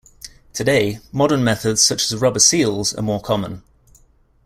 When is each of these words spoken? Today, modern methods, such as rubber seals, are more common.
Today, 0.51 0.97
modern 1.11 1.43
methods, 1.43 1.83
such 1.83 2.01
as 2.03 2.19
rubber 2.19 2.39
seals, 2.39 2.91
are 2.95 3.03
more 3.03 3.21
common. 3.21 3.61